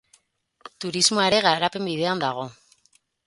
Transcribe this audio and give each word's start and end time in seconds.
Turismoa 0.85 1.27
ere 1.31 1.43
garapen 1.47 1.87
bidean 1.91 2.25
dago. 2.27 2.47